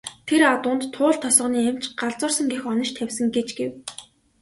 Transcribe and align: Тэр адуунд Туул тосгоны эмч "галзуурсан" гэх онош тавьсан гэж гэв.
Тэр 0.27 0.41
адуунд 0.53 0.83
Туул 0.93 1.15
тосгоны 1.23 1.59
эмч 1.69 1.83
"галзуурсан" 1.99 2.45
гэх 2.53 2.61
онош 2.71 2.89
тавьсан 2.97 3.27
гэж 3.35 3.47
гэв. 3.59 3.71